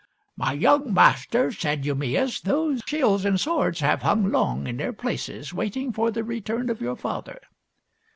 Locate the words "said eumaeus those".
1.51-2.81